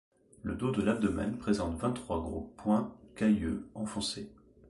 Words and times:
Le 0.41 0.55
dos 0.55 0.71
de 0.71 0.81
l'abdomen 0.81 1.37
présente 1.37 1.77
vingt-trois 1.79 2.19
gros 2.21 2.51
points 2.57 2.91
calleux 3.15 3.69
enfoncés. 3.75 4.31